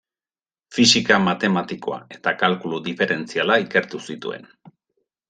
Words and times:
Fisika 0.77 1.19
matematikoa 1.25 1.99
eta 2.17 2.33
kalkulu 2.45 2.79
diferentziala 2.89 3.59
ikertu 3.67 4.03
zituen. 4.07 4.49